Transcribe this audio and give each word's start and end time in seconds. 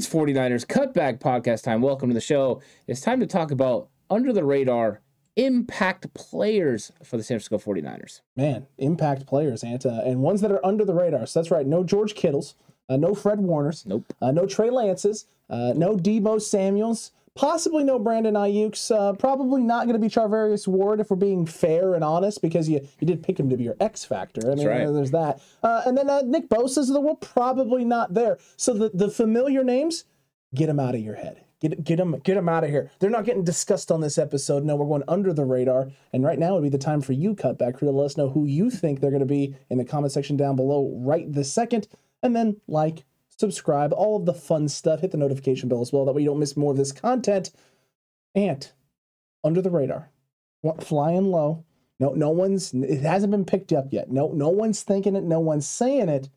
It's 0.00 0.08
49ers 0.08 0.64
Cutback 0.66 1.18
Podcast 1.18 1.62
time. 1.62 1.82
Welcome 1.82 2.08
to 2.08 2.14
the 2.14 2.22
show. 2.22 2.62
It's 2.86 3.02
time 3.02 3.20
to 3.20 3.26
talk 3.26 3.50
about 3.50 3.90
under 4.08 4.32
the 4.32 4.42
radar 4.46 5.02
impact 5.36 6.14
players 6.14 6.90
for 7.04 7.18
the 7.18 7.22
San 7.22 7.38
Francisco 7.38 7.58
49ers. 7.58 8.22
Man, 8.34 8.66
impact 8.78 9.26
players, 9.26 9.60
Anta, 9.62 10.02
and 10.08 10.22
ones 10.22 10.40
that 10.40 10.50
are 10.52 10.64
under 10.64 10.86
the 10.86 10.94
radar. 10.94 11.26
So 11.26 11.38
that's 11.38 11.50
right. 11.50 11.66
No 11.66 11.84
George 11.84 12.14
Kittles, 12.14 12.54
uh, 12.88 12.96
no 12.96 13.14
Fred 13.14 13.40
Warners, 13.40 13.84
Nope. 13.84 14.10
uh, 14.22 14.30
no 14.30 14.46
Trey 14.46 14.70
Lances, 14.70 15.26
uh, 15.50 15.74
no 15.76 15.98
Deebo 15.98 16.40
Samuels, 16.40 17.12
possibly 17.34 17.84
no 17.84 17.98
Brandon 17.98 18.34
Aiyuk's, 18.34 18.90
uh, 18.90 19.12
probably 19.14 19.62
not 19.62 19.86
going 19.86 19.94
to 19.94 19.98
be 19.98 20.08
Charvarius 20.08 20.66
Ward 20.66 21.00
if 21.00 21.10
we're 21.10 21.16
being 21.16 21.46
fair 21.46 21.94
and 21.94 22.04
honest 22.04 22.42
because 22.42 22.68
you, 22.68 22.86
you 22.98 23.06
did 23.06 23.22
pick 23.22 23.38
him 23.38 23.48
to 23.50 23.56
be 23.56 23.64
your 23.64 23.76
X 23.80 24.04
factor. 24.04 24.50
I 24.50 24.54
mean, 24.54 24.66
right. 24.66 24.92
there's 24.92 25.12
that. 25.12 25.40
Uh, 25.62 25.82
and 25.86 25.96
then 25.96 26.10
uh, 26.10 26.22
Nick 26.22 26.48
Bosa's 26.48 26.88
of 26.90 26.94
the 26.94 27.00
world, 27.00 27.20
probably 27.20 27.84
not 27.84 28.14
there. 28.14 28.38
So 28.56 28.74
the, 28.74 28.90
the 28.92 29.10
familiar 29.10 29.64
names, 29.64 30.04
get 30.54 30.66
them 30.66 30.80
out 30.80 30.94
of 30.94 31.00
your 31.00 31.16
head. 31.16 31.44
Get, 31.60 31.84
get 31.84 31.96
them 31.96 32.18
get 32.24 32.36
them 32.36 32.48
out 32.48 32.64
of 32.64 32.70
here. 32.70 32.90
They're 32.98 33.10
not 33.10 33.26
getting 33.26 33.44
discussed 33.44 33.92
on 33.92 34.00
this 34.00 34.16
episode. 34.16 34.64
No, 34.64 34.76
we're 34.76 34.86
going 34.86 35.02
under 35.08 35.34
the 35.34 35.44
radar. 35.44 35.90
And 36.12 36.24
right 36.24 36.38
now 36.38 36.54
would 36.54 36.62
be 36.62 36.70
the 36.70 36.78
time 36.78 37.02
for 37.02 37.12
you, 37.12 37.34
Cutback 37.34 37.74
Crew, 37.74 37.88
to 37.88 37.92
let 37.92 38.06
us 38.06 38.16
know 38.16 38.30
who 38.30 38.46
you 38.46 38.70
think 38.70 39.00
they're 39.00 39.10
going 39.10 39.20
to 39.20 39.26
be 39.26 39.54
in 39.68 39.76
the 39.76 39.84
comment 39.84 40.10
section 40.12 40.38
down 40.38 40.56
below 40.56 40.90
right 40.96 41.30
this 41.30 41.52
second. 41.52 41.86
And 42.22 42.34
then 42.34 42.60
like, 42.66 43.04
subscribe, 43.40 43.92
all 43.92 44.16
of 44.16 44.26
the 44.26 44.34
fun 44.34 44.68
stuff. 44.68 45.00
Hit 45.00 45.10
the 45.10 45.16
notification 45.16 45.68
bell 45.68 45.80
as 45.80 45.92
well. 45.92 46.04
That 46.04 46.12
way 46.12 46.22
you 46.22 46.28
don't 46.28 46.38
miss 46.38 46.56
more 46.56 46.70
of 46.70 46.76
this 46.76 46.92
content. 46.92 47.50
And 48.34 48.70
under 49.42 49.62
the 49.62 49.70
radar, 49.70 50.10
flying 50.80 51.30
low. 51.30 51.64
No, 51.98 52.12
no 52.12 52.30
one's. 52.30 52.72
It 52.72 53.00
hasn't 53.00 53.30
been 53.30 53.44
picked 53.44 53.72
up 53.72 53.92
yet. 53.92 54.10
No, 54.10 54.28
no 54.28 54.48
one's 54.48 54.82
thinking 54.82 55.16
it. 55.16 55.24
No 55.24 55.40
one's 55.40 55.66
saying 55.66 56.08
it. 56.08 56.28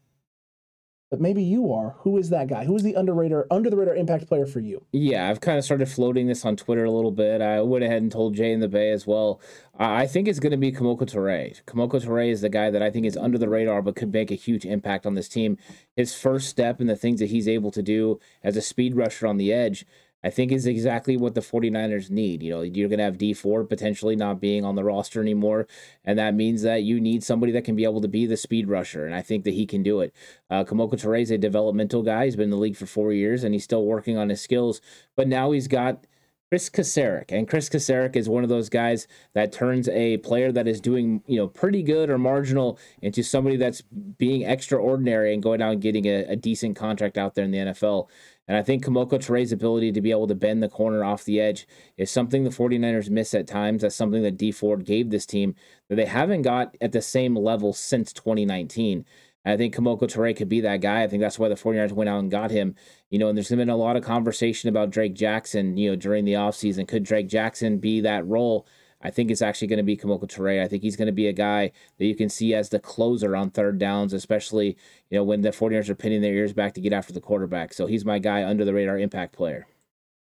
But 1.13 1.21
maybe 1.21 1.43
you 1.43 1.71
are. 1.71 1.93
Who 1.99 2.17
is 2.17 2.31
that 2.31 2.47
guy? 2.47 2.65
Who 2.65 2.75
is 2.75 2.81
the 2.81 2.95
underrated, 2.95 3.43
under 3.51 3.69
the 3.69 3.77
radar 3.77 3.93
impact 3.93 4.25
player 4.25 4.47
for 4.47 4.59
you? 4.59 4.83
Yeah, 4.91 5.29
I've 5.29 5.41
kind 5.41 5.59
of 5.59 5.63
started 5.63 5.87
floating 5.87 6.25
this 6.25 6.43
on 6.43 6.55
Twitter 6.55 6.85
a 6.85 6.89
little 6.89 7.11
bit. 7.11 7.39
I 7.39 7.61
went 7.61 7.83
ahead 7.83 8.01
and 8.01 8.11
told 8.11 8.33
Jay 8.33 8.51
in 8.51 8.61
the 8.61 8.67
Bay 8.67 8.89
as 8.89 9.05
well. 9.05 9.39
I 9.77 10.07
think 10.07 10.27
it's 10.27 10.39
going 10.39 10.53
to 10.53 10.57
be 10.57 10.71
Kemoko 10.71 11.01
Turay. 11.01 11.63
Kemoko 11.65 12.03
Turay 12.03 12.31
is 12.31 12.41
the 12.41 12.49
guy 12.49 12.71
that 12.71 12.81
I 12.81 12.89
think 12.89 13.05
is 13.05 13.15
under 13.15 13.37
the 13.37 13.47
radar 13.47 13.83
but 13.83 13.95
could 13.95 14.11
make 14.11 14.31
a 14.31 14.33
huge 14.33 14.65
impact 14.65 15.05
on 15.05 15.13
this 15.13 15.29
team. 15.29 15.59
His 15.95 16.15
first 16.15 16.49
step 16.49 16.79
and 16.79 16.89
the 16.89 16.95
things 16.95 17.19
that 17.19 17.29
he's 17.29 17.47
able 17.47 17.69
to 17.69 17.83
do 17.83 18.19
as 18.43 18.57
a 18.57 18.61
speed 18.63 18.95
rusher 18.95 19.27
on 19.27 19.37
the 19.37 19.53
edge, 19.53 19.85
I 20.23 20.29
think 20.29 20.51
is 20.51 20.65
exactly 20.65 21.17
what 21.17 21.35
the 21.35 21.41
49ers 21.41 22.09
need. 22.09 22.41
You 22.41 22.51
know, 22.51 22.61
you're 22.61 22.89
going 22.89 22.99
to 22.99 23.03
have 23.05 23.17
Dee 23.17 23.33
Ford 23.33 23.69
potentially 23.69 24.15
not 24.15 24.39
being 24.39 24.63
on 24.63 24.75
the 24.75 24.83
roster 24.83 25.21
anymore. 25.21 25.67
And 26.05 26.17
that 26.17 26.33
means 26.33 26.61
that 26.61 26.83
you 26.83 27.01
need 27.01 27.23
somebody 27.23 27.51
that 27.51 27.65
can 27.65 27.75
be 27.75 27.83
able 27.83 28.01
to 28.01 28.07
be 28.07 28.25
the 28.25 28.37
speed 28.37 28.67
rusher. 28.67 29.05
And 29.05 29.13
I 29.13 29.21
think 29.21 29.43
that 29.43 29.53
he 29.53 29.65
can 29.65 29.83
do 29.83 29.99
it. 29.99 30.13
Uh, 30.49 30.63
Kemoko 30.63 30.93
Turay 30.93 31.21
is 31.21 31.31
a 31.31 31.37
developmental 31.37 32.03
guy. 32.03 32.25
He's 32.25 32.35
been 32.35 32.45
in 32.45 32.49
the 32.51 32.57
league 32.57 32.77
for 32.77 32.85
four 32.85 33.11
years 33.11 33.43
and 33.43 33.53
he's 33.53 33.63
still 33.63 33.85
working 33.85 34.17
on 34.17 34.29
his 34.29 34.41
skills. 34.41 34.81
But 35.15 35.27
now 35.27 35.51
he's 35.51 35.67
got 35.67 36.05
Chris 36.53 36.69
Kocurek. 36.69 37.31
And 37.31 37.47
Chris 37.47 37.67
Kocurek 37.67 38.15
is 38.15 38.29
one 38.29 38.43
of 38.43 38.49
those 38.49 38.69
guys 38.69 39.07
that 39.33 39.51
turns 39.51 39.89
a 39.89 40.17
player 40.17 40.51
that 40.51 40.67
is 40.67 40.79
doing, 40.79 41.23
you 41.25 41.37
know, 41.37 41.47
pretty 41.47 41.81
good 41.81 42.11
or 42.11 42.19
marginal 42.19 42.77
into 43.01 43.23
somebody 43.23 43.55
that's 43.55 43.81
being 43.81 44.43
extraordinary 44.43 45.33
and 45.33 45.41
going 45.41 45.63
out 45.63 45.73
and 45.73 45.81
getting 45.81 46.05
a, 46.05 46.25
a 46.25 46.35
decent 46.35 46.75
contract 46.75 47.17
out 47.17 47.33
there 47.33 47.43
in 47.43 47.49
the 47.49 47.57
NFL. 47.57 48.07
And 48.47 48.55
I 48.55 48.61
think 48.61 48.85
Kemoko 48.85 49.13
Turay's 49.13 49.51
ability 49.51 49.93
to 49.93 50.01
be 50.01 50.11
able 50.11 50.27
to 50.27 50.35
bend 50.35 50.61
the 50.61 50.69
corner 50.69 51.03
off 51.03 51.23
the 51.23 51.41
edge 51.41 51.67
is 51.97 52.11
something 52.11 52.43
the 52.43 52.51
49ers 52.51 53.09
miss 53.09 53.33
at 53.33 53.47
times. 53.47 53.81
That's 53.81 53.95
something 53.95 54.21
that 54.21 54.37
Dee 54.37 54.51
Ford 54.51 54.85
gave 54.85 55.09
this 55.09 55.25
team 55.25 55.55
that 55.89 55.95
they 55.95 56.05
haven't 56.05 56.43
got 56.43 56.77
at 56.79 56.91
the 56.91 57.01
same 57.01 57.35
level 57.35 57.73
since 57.73 58.13
2019. 58.13 59.05
I 59.45 59.57
think 59.57 59.75
Kemoko 59.75 60.03
Turay 60.03 60.35
could 60.35 60.47
be 60.47 60.61
that 60.61 60.81
guy. 60.81 61.03
I 61.03 61.07
think 61.07 61.21
that's 61.21 61.37
why 61.37 61.49
the 61.49 61.55
49ers 61.55 61.91
went 61.91 62.09
out 62.09 62.19
and 62.19 62.31
got 62.31 62.51
him. 62.51 62.75
You 63.09 63.19
know, 63.19 63.27
and 63.27 63.37
there's 63.37 63.49
been 63.49 63.69
a 63.69 63.75
lot 63.75 63.97
of 63.97 64.03
conversation 64.03 64.69
about 64.69 64.89
Drake 64.89 65.15
Jackson, 65.15 65.75
you 65.77 65.89
know, 65.89 65.95
during 65.95 66.23
the 66.23 66.33
offseason. 66.33 66.87
Could 66.87 67.03
Drake 67.03 67.27
Jackson 67.27 67.77
be 67.77 67.99
that 68.01 68.25
role? 68.25 68.65
I 69.01 69.11
think 69.11 69.29
it's 69.29 69.41
actually 69.41 69.67
going 69.67 69.77
to 69.77 69.83
be 69.83 69.97
Kemoko 69.97 70.23
Turay. 70.23 70.63
I 70.63 70.67
think 70.69 70.81
he's 70.81 70.95
going 70.95 71.07
to 71.07 71.11
be 71.11 71.27
a 71.27 71.33
guy 71.33 71.71
that 71.97 72.05
you 72.05 72.15
can 72.15 72.29
see 72.29 72.53
as 72.53 72.69
the 72.69 72.79
closer 72.79 73.35
on 73.35 73.49
third 73.49 73.77
downs, 73.77 74.13
especially, 74.13 74.77
you 75.09 75.17
know, 75.17 75.25
when 75.25 75.41
the 75.41 75.49
49ers 75.49 75.89
are 75.89 75.95
pinning 75.95 76.21
their 76.21 76.33
ears 76.33 76.53
back 76.53 76.73
to 76.75 76.81
get 76.81 76.93
after 76.93 77.11
the 77.11 77.19
quarterback. 77.19 77.73
So 77.73 77.85
he's 77.85 78.05
my 78.05 78.19
guy 78.19 78.45
under 78.45 78.63
the 78.63 78.73
radar 78.73 78.97
impact 78.97 79.33
player. 79.33 79.67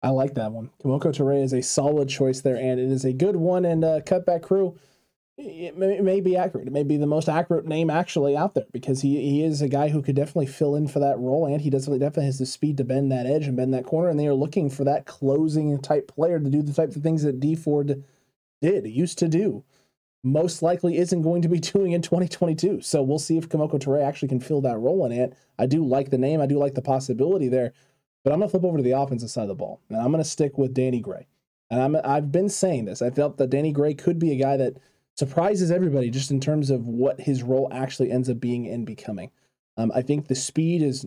I 0.03 0.09
like 0.09 0.35
that 0.35 0.51
one. 0.51 0.69
Kemoko 0.83 1.07
Turay 1.07 1.43
is 1.43 1.51
a 1.51 1.61
solid 1.61 2.09
choice 2.09 2.41
there, 2.41 2.55
and 2.55 2.79
it 2.79 2.91
is 2.91 3.03
a 3.03 3.11
good 3.11 3.35
one. 3.35 3.65
And 3.65 3.83
uh, 3.83 4.01
Cutback 4.01 4.43
Crew, 4.43 4.77
it 5.39 5.77
may, 5.77 5.97
it 5.97 6.03
may 6.03 6.19
be 6.19 6.35
accurate. 6.35 6.67
It 6.67 6.73
may 6.73 6.83
be 6.83 6.97
the 6.97 7.07
most 7.07 7.29
accurate 7.29 7.65
name 7.65 7.89
actually 7.89 8.35
out 8.35 8.55
there 8.55 8.65
because 8.71 9.01
he, 9.01 9.21
he 9.21 9.43
is 9.43 9.61
a 9.61 9.69
guy 9.69 9.89
who 9.89 10.01
could 10.01 10.15
definitely 10.15 10.47
fill 10.47 10.75
in 10.75 10.87
for 10.87 10.99
that 10.99 11.17
role, 11.17 11.45
and 11.45 11.61
he 11.61 11.69
does 11.69 11.85
definitely 11.85 12.25
has 12.25 12.39
the 12.39 12.45
speed 12.45 12.77
to 12.77 12.83
bend 12.83 13.11
that 13.11 13.25
edge 13.25 13.47
and 13.47 13.55
bend 13.55 13.73
that 13.73 13.85
corner. 13.85 14.09
And 14.09 14.19
they 14.19 14.27
are 14.27 14.33
looking 14.33 14.69
for 14.69 14.83
that 14.83 15.05
closing 15.05 15.79
type 15.81 16.09
player 16.09 16.39
to 16.39 16.49
do 16.49 16.61
the 16.61 16.73
type 16.73 16.95
of 16.95 17.01
things 17.01 17.23
that 17.23 17.39
Dee 17.39 17.55
Ford 17.55 18.03
did 18.61 18.85
used 18.87 19.17
to 19.19 19.27
do. 19.27 19.63
Most 20.21 20.61
likely 20.61 20.97
isn't 20.97 21.21
going 21.21 21.41
to 21.41 21.49
be 21.49 21.59
doing 21.59 21.93
in 21.93 22.01
2022. 22.01 22.81
So 22.81 23.01
we'll 23.01 23.19
see 23.19 23.37
if 23.37 23.47
Kemoko 23.47 23.79
Turay 23.79 24.03
actually 24.03 24.29
can 24.29 24.41
fill 24.41 24.61
that 24.61 24.77
role 24.77 25.05
in 25.05 25.13
it. 25.13 25.33
I 25.57 25.65
do 25.65 25.85
like 25.85 26.09
the 26.09 26.17
name. 26.17 26.41
I 26.41 26.45
do 26.45 26.57
like 26.57 26.75
the 26.75 26.81
possibility 26.81 27.47
there. 27.47 27.73
But 28.23 28.33
I'm 28.33 28.39
gonna 28.39 28.49
flip 28.49 28.65
over 28.65 28.77
to 28.77 28.83
the 28.83 28.91
offensive 28.91 29.29
side 29.29 29.43
of 29.43 29.47
the 29.47 29.55
ball, 29.55 29.79
and 29.89 29.97
I'm 29.97 30.11
gonna 30.11 30.25
stick 30.25 30.57
with 30.57 30.73
Danny 30.73 30.99
Gray. 30.99 31.27
And 31.69 31.81
I'm 31.81 31.95
I've 32.03 32.31
been 32.33 32.49
saying 32.49 32.85
this. 32.85 33.01
I 33.01 33.11
felt 33.11 33.37
that 33.37 33.49
Danny 33.49 33.71
Gray 33.71 33.93
could 33.93 34.19
be 34.19 34.33
a 34.33 34.35
guy 34.35 34.57
that 34.57 34.77
surprises 35.19 35.69
everybody 35.69 36.09
just 36.09 36.31
in 36.31 36.39
terms 36.39 36.69
of 36.69 36.85
what 36.85 37.19
his 37.19 37.43
role 37.43 37.67
actually 37.71 38.09
ends 38.09 38.29
up 38.29 38.39
being 38.39 38.67
and 38.67 38.85
becoming. 38.85 39.29
Um, 39.75 39.91
I 39.93 40.01
think 40.01 40.27
the 40.27 40.35
speed 40.35 40.81
is 40.81 41.05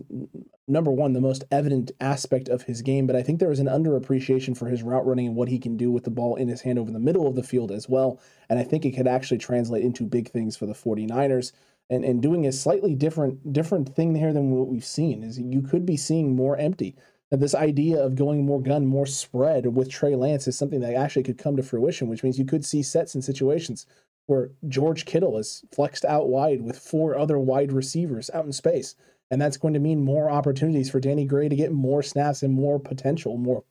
number 0.67 0.91
one, 0.91 1.13
the 1.13 1.21
most 1.21 1.43
evident 1.51 1.91
aspect 1.99 2.47
of 2.47 2.63
his 2.63 2.83
game, 2.83 3.07
but 3.07 3.15
I 3.15 3.23
think 3.23 3.39
there 3.39 3.51
is 3.51 3.59
an 3.59 3.67
underappreciation 3.67 4.55
for 4.55 4.67
his 4.67 4.83
route 4.83 5.05
running 5.05 5.27
and 5.27 5.35
what 5.35 5.49
he 5.49 5.57
can 5.57 5.77
do 5.77 5.91
with 5.91 6.03
the 6.03 6.11
ball 6.11 6.35
in 6.35 6.47
his 6.47 6.61
hand 6.61 6.77
over 6.77 6.91
the 6.91 6.99
middle 6.99 7.27
of 7.27 7.35
the 7.35 7.43
field 7.43 7.71
as 7.71 7.89
well. 7.89 8.21
And 8.49 8.59
I 8.59 8.63
think 8.63 8.85
it 8.85 8.91
could 8.91 9.07
actually 9.07 9.39
translate 9.39 9.83
into 9.83 10.05
big 10.05 10.29
things 10.29 10.55
for 10.55 10.67
the 10.67 10.73
49ers. 10.73 11.51
And, 11.89 12.05
and 12.05 12.21
doing 12.21 12.47
a 12.47 12.51
slightly 12.51 12.95
different 12.95 13.51
different 13.51 13.93
thing 13.93 14.15
here 14.15 14.31
than 14.31 14.51
what 14.51 14.69
we've 14.69 14.85
seen 14.85 15.21
is 15.21 15.37
you 15.37 15.61
could 15.61 15.85
be 15.85 15.97
seeing 15.97 16.35
more 16.35 16.55
empty. 16.57 16.95
Now, 17.33 17.39
this 17.39 17.55
idea 17.55 17.99
of 17.99 18.13
going 18.13 18.45
more 18.45 18.61
gun, 18.61 18.85
more 18.85 19.07
spread 19.07 19.75
with 19.75 19.89
Trey 19.89 20.15
Lance 20.15 20.47
is 20.47 20.55
something 20.55 20.81
that 20.81 20.93
actually 20.93 21.23
could 21.23 21.39
come 21.39 21.57
to 21.57 21.63
fruition, 21.63 22.07
which 22.07 22.21
means 22.21 22.37
you 22.37 22.45
could 22.45 22.63
see 22.63 22.83
sets 22.83 23.15
and 23.15 23.23
situations 23.23 23.87
where 24.27 24.51
George 24.67 25.05
Kittle 25.05 25.39
is 25.39 25.65
flexed 25.71 26.05
out 26.05 26.29
wide 26.29 26.61
with 26.61 26.77
four 26.77 27.17
other 27.17 27.39
wide 27.39 27.71
receivers 27.71 28.29
out 28.35 28.45
in 28.45 28.53
space. 28.53 28.93
And 29.31 29.41
that's 29.41 29.57
going 29.57 29.73
to 29.73 29.79
mean 29.79 30.05
more 30.05 30.29
opportunities 30.29 30.91
for 30.91 30.99
Danny 30.99 31.25
Gray 31.25 31.49
to 31.49 31.55
get 31.55 31.71
more 31.71 32.03
snaps 32.03 32.43
and 32.43 32.53
more 32.53 32.79
potential, 32.79 33.35
more 33.35 33.63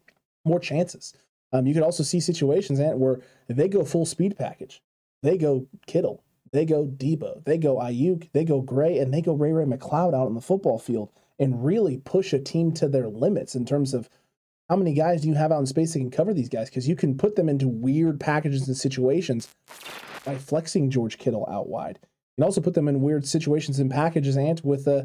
more 0.45 0.59
chances. 0.59 1.15
Um, 1.53 1.65
you 1.65 1.73
could 1.73 1.85
also 1.85 2.03
see 2.03 2.19
situations 2.19 2.81
where 2.81 3.21
they 3.47 3.69
go 3.69 3.85
full 3.85 4.07
speed 4.07 4.37
package. 4.37 4.83
They 5.23 5.39
go 5.39 5.69
Kittle, 5.87 6.25
they 6.51 6.67
go 6.67 6.87
Deebo, 6.87 7.45
they 7.45 7.59
go 7.59 7.77
Aiyuk, 7.77 8.29
they 8.33 8.45
go 8.45 8.61
Gray, 8.61 8.99
and 8.99 9.15
they 9.15 9.23
go 9.23 9.35
Ray 9.35 9.53
Ray 9.53 9.67
McCloud 9.67 10.15
out 10.15 10.27
on 10.27 10.35
the 10.35 10.41
football 10.41 10.81
field 10.81 11.11
and 11.39 11.65
really 11.65 11.99
push 11.99 12.33
a 12.33 12.39
team 12.39 12.73
to 12.73 12.89
their 12.89 13.09
limits 13.09 13.55
in 13.55 13.65
terms 13.65 13.95
of 13.95 14.09
how 14.69 14.77
many 14.77 14.95
guys 14.95 15.23
do 15.23 15.29
you 15.29 15.35
have 15.35 15.53
out 15.53 15.61
in 15.61 15.67
space 15.67 15.93
that 15.93 15.99
can 15.99 16.11
cover 16.11 16.33
these 16.33 16.49
guys? 16.49 16.71
Because 16.71 16.89
you 16.89 16.97
can 16.97 17.17
put 17.17 17.37
them 17.37 17.49
into 17.49 17.69
weird 17.69 18.19
packages 18.21 18.69
and 18.69 18.77
situations 18.77 19.49
by 20.25 20.37
flexing 20.37 20.91
George 20.91 21.19
Kittle 21.19 21.47
out 21.51 21.69
wide. 21.69 21.99
You 22.03 22.43
can 22.43 22.45
also 22.45 22.61
put 22.61 22.75
them 22.75 22.89
in 22.89 23.03
weird 23.03 23.27
situations 23.27 23.79
and 23.79 23.91
packages, 23.91 24.37
and 24.37 24.61
with 24.65 24.89
uh, 24.89 25.03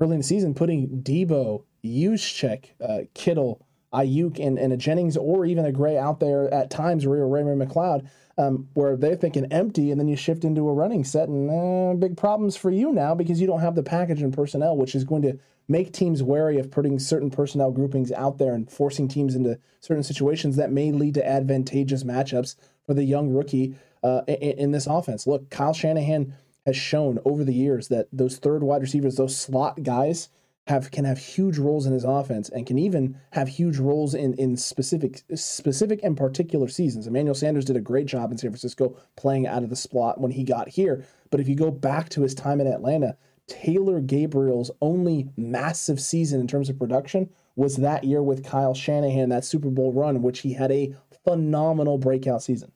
early 0.00 0.12
in 0.12 0.20
the 0.20 0.24
season 0.24 0.54
putting 0.54 1.02
Deebo, 1.02 1.64
Juszczyk, 1.84 2.66
uh, 2.86 3.04
Kittle, 3.14 3.62
Aiyuk, 3.92 4.38
and, 4.44 4.58
and 4.58 4.72
a 4.72 4.76
Jennings 4.76 5.16
or 5.16 5.46
even 5.46 5.64
a 5.64 5.72
Gray 5.72 5.96
out 5.96 6.20
there 6.20 6.52
at 6.52 6.70
times, 6.70 7.04
or 7.04 7.26
Raymond 7.28 7.60
McCloud, 7.60 8.08
um, 8.38 8.68
where 8.74 8.96
they're 8.96 9.16
thinking 9.16 9.46
empty, 9.52 9.90
and 9.90 10.00
then 10.00 10.08
you 10.08 10.16
shift 10.16 10.44
into 10.44 10.68
a 10.68 10.72
running 10.72 11.04
set, 11.04 11.28
and 11.28 11.50
uh, 11.50 11.94
big 11.94 12.16
problems 12.16 12.56
for 12.56 12.70
you 12.70 12.92
now 12.92 13.14
because 13.14 13.40
you 13.40 13.46
don't 13.46 13.60
have 13.60 13.74
the 13.74 13.82
package 13.82 14.22
and 14.22 14.34
personnel, 14.34 14.76
which 14.76 14.94
is 14.94 15.04
going 15.04 15.22
to 15.22 15.38
make 15.68 15.92
teams 15.92 16.22
wary 16.22 16.58
of 16.58 16.70
putting 16.70 16.98
certain 16.98 17.30
personnel 17.30 17.72
groupings 17.72 18.12
out 18.12 18.38
there 18.38 18.54
and 18.54 18.70
forcing 18.70 19.08
teams 19.08 19.34
into 19.34 19.58
certain 19.80 20.02
situations 20.02 20.56
that 20.56 20.70
may 20.70 20.92
lead 20.92 21.14
to 21.14 21.26
advantageous 21.26 22.04
matchups 22.04 22.56
for 22.84 22.94
the 22.94 23.04
young 23.04 23.30
rookie 23.30 23.74
uh, 24.02 24.22
in, 24.28 24.58
in 24.58 24.70
this 24.70 24.86
offense. 24.86 25.26
Look, 25.26 25.50
Kyle 25.50 25.72
Shanahan 25.72 26.34
has 26.66 26.76
shown 26.76 27.18
over 27.24 27.44
the 27.44 27.54
years 27.54 27.88
that 27.88 28.08
those 28.12 28.38
third 28.38 28.62
wide 28.62 28.82
receivers, 28.82 29.16
those 29.16 29.36
slot 29.36 29.82
guys, 29.82 30.28
have 30.66 30.90
can 30.90 31.04
have 31.04 31.18
huge 31.18 31.58
roles 31.58 31.86
in 31.86 31.92
his 31.92 32.04
offense 32.04 32.48
and 32.48 32.66
can 32.66 32.78
even 32.78 33.18
have 33.30 33.48
huge 33.48 33.78
roles 33.78 34.14
in 34.14 34.34
in 34.34 34.56
specific 34.56 35.22
specific 35.34 36.00
and 36.02 36.16
particular 36.16 36.68
seasons. 36.68 37.06
Emmanuel 37.06 37.34
Sanders 37.34 37.64
did 37.64 37.76
a 37.76 37.80
great 37.80 38.06
job 38.06 38.32
in 38.32 38.38
San 38.38 38.50
Francisco 38.50 38.96
playing 39.16 39.46
out 39.46 39.62
of 39.62 39.70
the 39.70 39.76
slot 39.76 40.20
when 40.20 40.32
he 40.32 40.42
got 40.42 40.68
here. 40.68 41.04
But 41.30 41.40
if 41.40 41.48
you 41.48 41.54
go 41.54 41.70
back 41.70 42.08
to 42.10 42.22
his 42.22 42.34
time 42.34 42.60
in 42.60 42.66
Atlanta, 42.66 43.16
Taylor 43.46 44.00
Gabriel's 44.00 44.70
only 44.80 45.28
massive 45.36 46.00
season 46.00 46.40
in 46.40 46.48
terms 46.48 46.68
of 46.68 46.78
production 46.78 47.30
was 47.54 47.76
that 47.76 48.04
year 48.04 48.22
with 48.22 48.44
Kyle 48.44 48.74
Shanahan, 48.74 49.28
that 49.28 49.44
Super 49.44 49.70
Bowl 49.70 49.92
run, 49.92 50.20
which 50.20 50.40
he 50.40 50.52
had 50.52 50.72
a 50.72 50.94
phenomenal 51.24 51.96
breakout 51.96 52.42
season. 52.42 52.72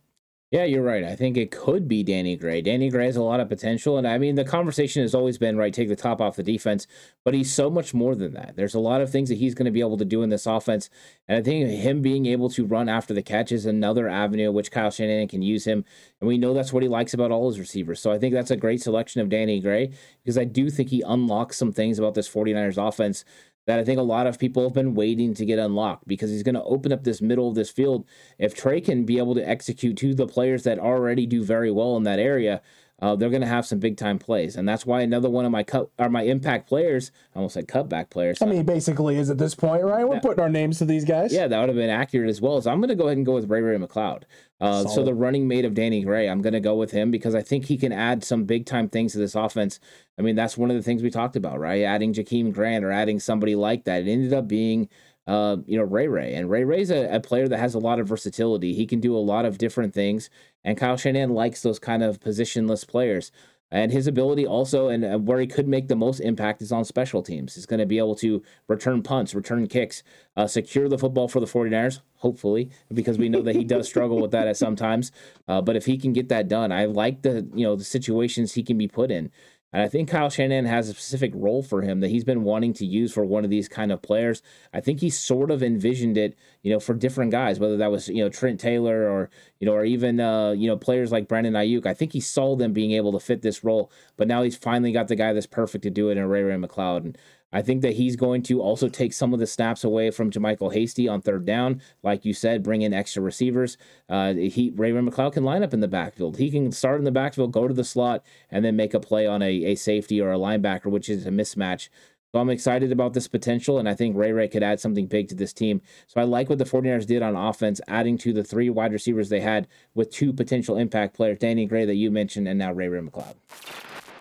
Yeah, 0.51 0.65
you're 0.65 0.83
right. 0.83 1.05
I 1.05 1.15
think 1.15 1.37
it 1.37 1.53
could 1.53 1.87
be 1.87 2.03
Danny 2.03 2.35
Gray. 2.35 2.61
Danny 2.61 2.91
Gray 2.91 3.07
has 3.07 3.15
a 3.15 3.23
lot 3.23 3.39
of 3.39 3.49
potential. 3.49 3.97
And 3.97 4.07
I 4.07 4.19
mean, 4.19 4.35
the 4.35 4.43
conversation 4.45 5.01
has 5.01 5.15
always 5.15 5.39
been, 5.39 5.57
right, 5.57 5.73
take 5.73 5.89
the 5.89 5.95
top 5.95 6.21
off 6.21 6.35
the 6.35 6.43
defense, 6.43 6.89
but 7.25 7.35
he's 7.35 7.55
so 7.55 7.71
much 7.71 7.95
more 7.95 8.17
than 8.17 8.35
that. 8.35 8.57
There's 8.57 8.75
a 8.75 8.81
lot 8.81 9.01
of 9.01 9.11
things 9.13 9.29
that 9.29 9.39
he's 9.39 9.55
going 9.55 9.67
to 9.67 9.71
be 9.71 9.79
able 9.79 9.97
to 9.99 10.05
do 10.05 10.23
in 10.23 10.29
this 10.31 10.47
offense. 10.47 10.91
And 11.29 11.39
I 11.39 11.43
think 11.43 11.69
him 11.69 12.03
being 12.03 12.27
able 12.27 12.51
to 12.51 12.67
run 12.67 12.89
after 12.89 13.15
the 13.15 13.23
catch 13.23 13.53
is 13.53 13.65
another 13.65 14.09
avenue 14.09 14.51
which 14.51 14.73
Kyle 14.73 14.91
Shanahan 14.91 15.29
can 15.29 15.41
use 15.41 15.67
him. 15.67 15.85
And 16.21 16.27
we 16.27 16.37
know 16.37 16.53
that's 16.53 16.73
what 16.73 16.83
he 16.83 16.89
likes 16.89 17.15
about 17.15 17.31
all 17.31 17.49
his 17.49 17.61
receivers. 17.61 18.01
So 18.01 18.11
I 18.11 18.19
think 18.19 18.35
that's 18.35 18.51
a 18.51 18.57
great 18.57 18.83
selection 18.83 19.21
of 19.21 19.29
Danny 19.29 19.61
Gray 19.61 19.93
because 20.25 20.37
I 20.37 20.45
do 20.45 20.69
think 20.69 20.89
he 20.89 21.03
unlocks 21.03 21.59
some 21.59 21.71
things 21.71 21.97
about 22.01 22.15
this 22.15 22.29
49ers 22.29 22.89
offense 22.89 23.25
that 23.71 23.79
I 23.79 23.85
think 23.85 24.01
a 24.01 24.03
lot 24.03 24.27
of 24.27 24.37
people 24.37 24.65
have 24.65 24.73
been 24.73 24.97
waiting 24.97 25.33
to 25.35 25.47
get 25.47 25.61
unlocked 25.61 26.09
because 26.09 26.29
he's 26.29 26.43
going 26.43 26.57
to 26.57 26.65
open 26.65 26.93
up 26.93 27.05
this 27.05 27.23
middle 27.23 27.49
of 27.49 27.55
this 27.55 27.71
field. 27.71 28.05
If 28.37 28.53
Trey 28.53 28.81
can 28.81 29.05
be 29.05 29.19
able 29.19 29.37
to 29.37 29.49
execute 29.49 29.97
to 29.99 30.13
the 30.13 30.27
players 30.27 30.65
that 30.65 30.81
already 30.81 31.25
do 31.25 31.45
very 31.45 31.71
well 31.71 31.97
in 31.97 32.03
that 32.03 32.19
area, 32.19 32.63
uh, 33.01 33.17
they're 33.17 33.31
going 33.31 33.41
to 33.41 33.47
have 33.47 33.67
some 33.67 33.79
big 33.79 33.97
time 33.97 34.19
plays, 34.19 34.57
and 34.57 34.69
that's 34.69 34.85
why 34.85 35.01
another 35.01 35.31
one 35.31 35.45
of 35.45 35.53
my 35.53 35.63
cut 35.63 35.91
or 35.99 36.09
my 36.09 36.23
impact 36.23 36.69
players, 36.69 37.11
I 37.35 37.39
almost 37.39 37.55
said 37.55 37.67
cutback 37.67 38.11
players. 38.11 38.43
I 38.43 38.47
mean, 38.47 38.65
basically 38.65 39.17
is 39.17 39.31
at 39.31 39.39
this 39.39 39.55
point, 39.55 39.83
right? 39.85 40.07
We're 40.07 40.21
putting 40.21 40.41
our 40.41 40.49
names 40.49 40.79
to 40.79 40.85
these 40.85 41.05
guys. 41.05 41.33
Yeah, 41.33 41.49
that 41.49 41.59
would 41.59 41.69
have 41.69 41.77
been 41.77 41.91
accurate 41.91 42.29
as 42.29 42.41
well. 42.41 42.61
So 42.61 42.71
I'm 42.71 42.79
going 42.79 42.89
to 42.89 42.95
go 42.95 43.07
ahead 43.07 43.17
and 43.17 43.27
go 43.27 43.35
with 43.35 43.49
Ray 43.49 43.63
Ray 43.63 43.77
McCloud. 43.77 44.25
Uh, 44.61 44.85
so 44.85 45.03
the 45.03 45.15
running 45.15 45.49
mate 45.49 45.65
of 45.65 45.73
Danny 45.73 46.03
Gray, 46.03 46.29
I'm 46.29 46.43
going 46.43 46.53
to 46.53 46.61
go 46.61 46.75
with 46.75 46.91
him 46.91 47.11
because 47.11 47.35
I 47.35 47.41
think 47.41 47.65
he 47.65 47.79
can 47.79 47.93
add 47.93 48.23
some 48.23 48.45
big 48.45 48.67
time 48.67 48.91
things 48.91 49.13
to 49.13 49.19
this 49.19 49.35
offense. 49.35 49.81
I 50.19 50.23
mean, 50.23 50.37
that's 50.37 50.59
one 50.59 50.71
of 50.71 50.77
the 50.77 50.83
things 50.83 51.03
we 51.03 51.11
talked 51.11 51.35
about, 51.35 51.59
right? 51.59 51.83
Adding 51.83 52.13
Jakeem 52.13 52.53
Grant 52.53 52.85
or 52.85 52.93
adding 52.93 53.19
somebody 53.21 53.55
like 53.55 53.85
that. 53.85 54.03
It 54.03 54.11
ended 54.11 54.35
up 54.35 54.47
being 54.47 54.91
uh, 55.27 55.59
you 55.67 55.77
know, 55.77 55.85
Ray 55.85 56.09
Ray. 56.09 56.35
And 56.35 56.51
Ray 56.51 56.65
Ray's 56.65 56.91
a, 56.91 57.15
a 57.15 57.21
player 57.21 57.49
that 57.49 57.59
has 57.59 57.75
a 57.75 57.79
lot 57.79 58.01
of 58.01 58.09
versatility. 58.09 58.75
He 58.75 58.87
can 58.87 59.01
do 59.01 59.17
a 59.17 59.19
lot 59.19 59.45
of 59.45 59.59
different 59.59 59.95
things. 59.95 60.31
And 60.65 60.77
Kyle 60.77 60.97
Shanahan 60.97 61.31
likes 61.31 61.63
those 61.63 61.79
kind 61.79 62.03
of 62.03 62.21
positionless 62.21 62.87
players. 62.87 63.31
And 63.73 63.93
his 63.93 64.09
ability 64.09 64.47
also, 64.47 64.89
and 64.89 65.27
where 65.27 65.39
he 65.39 65.47
could 65.47 65.69
make 65.69 65.87
the 65.87 65.95
most 65.95 66.19
impact, 66.19 66.61
is 66.61 66.73
on 66.73 66.85
special 66.85 67.23
teams. 67.23 67.55
He's 67.55 67.67
going 67.67 67.79
to 67.79 67.87
be 67.87 67.99
able 67.99 68.17
to 68.17 68.43
return 68.67 69.01
punts, 69.03 69.33
return 69.33 69.69
kicks, 69.69 70.03
uh, 70.37 70.49
secure 70.49 70.89
the 70.89 70.99
football 70.99 71.29
for 71.29 71.39
the 71.39 71.47
49ers, 71.47 72.01
hopefully, 72.17 72.71
because 72.93 73.17
we 73.17 73.29
know 73.29 73.43
that 73.43 73.55
he 73.55 73.63
does 73.63 73.87
struggle 73.87 74.21
with 74.21 74.33
that 74.33 74.49
at 74.49 74.57
sometimes. 74.57 75.13
Uh, 75.47 75.61
but 75.61 75.77
if 75.77 75.87
he 75.87 75.99
can 75.99 76.13
get 76.13 76.29
that 76.31 76.49
done, 76.49 76.73
I 76.73 76.87
like 76.87 77.23
the 77.23 77.49
you 77.55 77.65
know 77.65 77.77
the 77.77 77.85
situations 77.85 78.55
he 78.55 78.65
can 78.65 78.77
be 78.77 78.89
put 78.89 79.13
in. 79.13 79.31
And 79.73 79.83
I 79.83 79.89
think 79.89 80.09
Kyle 80.09 80.31
Shanahan 80.31 80.65
has 80.65 80.89
a 80.89 80.93
specific 80.93 81.33
role 81.35 81.63
for 81.63 81.83
him 81.83 82.01
that 82.01 82.09
he's 82.09 82.25
been 82.25 82.43
wanting 82.43 82.73
to 82.75 82.87
use 82.87 83.13
for 83.13 83.25
one 83.25 83.45
of 83.45 83.51
these 83.51 83.69
kind 83.69 83.93
of 83.93 84.03
players. 84.03 84.43
I 84.75 84.81
think 84.81 85.01
he 85.01 85.11
sort 85.11 85.51
of 85.51 85.63
envisioned 85.63 86.19
it, 86.19 86.37
you 86.63 86.73
know, 86.73 86.81
for 86.81 86.95
different 86.95 87.31
guys, 87.31 87.61
whether 87.61 87.77
that 87.77 87.91
was, 87.91 88.09
you 88.09 88.23
know, 88.23 88.29
Trent 88.29 88.59
Taylor 88.59 89.09
or, 89.09 89.31
you 89.61 89.67
know, 89.67 89.73
or 89.73 89.85
even, 89.85 90.19
uh, 90.19 90.51
you 90.51 90.67
know, 90.67 90.77
players 90.77 91.13
like 91.13 91.29
Brandon 91.29 91.55
Aiyuk. 91.55 91.87
I 91.87 91.95
think 91.95 92.13
he 92.13 92.21
saw 92.21 92.57
them 92.57 92.73
being 92.73 92.93
able 92.93 93.13
to 93.13 93.21
fit 93.21 93.43
this 93.43 93.63
role, 93.63 93.93
but 94.17 94.27
now 94.27 94.43
he's 94.43 94.57
finally 94.57 94.93
got 94.93 95.09
the 95.09 95.17
guy 95.17 95.33
that's 95.33 95.47
perfect 95.47 95.85
to 95.85 95.91
do 95.91 96.11
it 96.11 96.17
in 96.17 96.27
Ray 96.27 96.43
Ray 96.43 96.57
McCloud. 96.57 97.05
And 97.05 97.19
I 97.53 97.63
think 97.63 97.83
that 97.83 97.95
he's 97.95 98.17
going 98.17 98.43
to 98.45 98.61
also 98.61 98.89
take 98.89 99.13
some 99.13 99.35
of 99.35 99.41
the 99.41 99.47
snaps 99.47 99.85
away 99.85 100.11
from 100.11 100.31
JaMycal 100.31 100.73
Hasty 100.73 101.09
on 101.09 101.21
third 101.21 101.45
down. 101.45 101.81
Like 102.03 102.25
you 102.25 102.33
said, 102.33 102.63
bring 102.63 102.83
in 102.83 102.95
extra 102.95 103.23
receivers. 103.23 103.77
Uh, 104.09 104.35
he 104.35 104.73
Raymond 104.77 105.11
McCloud 105.11 105.33
can 105.33 105.45
line 105.45 105.63
up 105.63 105.75
in 105.75 105.81
the 105.81 105.89
backfield. 105.89 106.37
He 106.37 106.51
can 106.51 106.73
start 106.73 106.99
in 106.99 107.05
the 107.05 107.11
backfield, 107.11 107.53
go 107.53 107.67
to 107.67 107.75
the 107.75 107.85
slot, 107.85 108.25
and 108.51 108.65
then 108.65 108.77
make 108.77 108.95
a 108.95 109.01
play 109.01 109.27
on 109.27 109.43
a, 109.43 109.51
a 109.65 109.75
safety 109.75 110.21
or 110.21 110.33
a 110.33 110.39
linebacker, 110.39 110.87
which 110.87 111.09
is 111.09 111.27
a 111.27 111.31
mismatch. 111.31 111.89
So 112.33 112.39
I'm 112.39 112.51
excited 112.51 112.93
about 112.93 113.13
this 113.13 113.27
potential, 113.27 113.79
and 113.79 113.89
I 113.89 113.95
think 113.95 114.17
Ray 114.17 114.31
Ray 114.31 114.47
could 114.47 114.63
add 114.63 114.79
something 114.79 115.07
big 115.07 115.29
to 115.29 115.35
this 115.35 115.53
team. 115.53 115.83
So 116.07 116.21
I 116.21 116.25
like 116.25 116.49
what 116.49 116.59
the 116.59 116.65
49ers 116.65 117.07
did 117.07 117.23
on 117.23 117.35
offense, 117.35 117.81
adding 117.89 118.17
to 118.19 118.33
the 118.33 118.45
three 118.45 118.71
wide 118.71 118.93
receivers 118.93 119.29
they 119.29 119.41
had 119.41 119.67
with 119.95 120.13
two 120.13 120.33
potential 120.33 120.77
impact 120.77 121.17
players, 121.17 121.39
Danny 121.39 121.67
Gray 121.67 121.85
that 121.87 121.97
you 121.97 122.13
mentioned, 122.13 122.47
and 122.47 122.59
now 122.59 122.73
Ray 122.73 122.87
Ray 122.87 123.01
McCloud. 123.01 123.35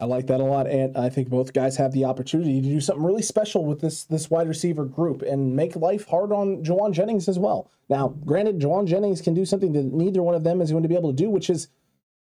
I 0.01 0.06
like 0.06 0.28
that 0.28 0.40
a 0.40 0.46
lot, 0.46 0.68
and 0.68 0.98
I 0.98 1.10
think 1.10 1.30
both 1.30 1.51
guys 1.51 1.75
have 1.75 1.92
the 1.92 2.06
opportunity 2.06 2.62
to 2.62 2.68
do 2.69 2.80
something 2.80 3.04
really 3.04 3.22
special 3.22 3.66
with 3.66 3.81
this 3.81 4.06
this 4.06 4.30
wide 4.30 4.48
receiver 4.48 4.86
group 4.86 5.22
and 5.22 5.56
make 5.56 5.75
life 5.75 6.07
hard 6.07 6.31
on 6.31 6.63
Jauan 6.63 6.94
Jennings 6.94 7.28
as 7.28 7.38
well. 7.38 7.69
Now, 7.90 8.16
granted, 8.25 8.60
Jauan 8.60 8.88
Jennings 8.88 9.22
can 9.22 9.34
do 9.34 9.46
something 9.46 9.74
that 9.74 9.84
neither 9.84 10.24
one 10.24 10.36
of 10.36 10.46
them 10.46 10.62
is 10.62 10.72
going 10.72 10.84
to 10.84 10.90
be 10.90 10.96
able 10.96 11.12
to 11.12 11.16
do, 11.16 11.30
which 11.30 11.50
is 11.50 11.68